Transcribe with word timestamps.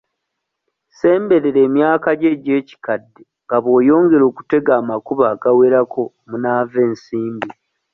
Ssemberera 0.89 1.59
emyaka 1.67 2.09
gyo 2.19 2.27
egy'ekikadde 2.35 3.21
nga 3.45 3.57
bw'oyongera 3.63 4.23
okutega 4.31 4.71
amakubo 4.81 5.23
agawerako 5.33 6.01
omunaava 6.23 6.77
ensimbi. 6.87 7.49